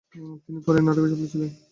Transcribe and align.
তিনি 0.43 0.59
পৌরানিক 0.63 0.85
নাটকে 0.87 1.07
সফল 1.11 1.27
ছিলেন। 1.31 1.51